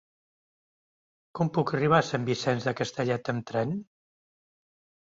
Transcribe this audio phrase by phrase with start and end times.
[1.41, 3.81] Com puc arribar a Sant Vicenç de Castellet amb tren?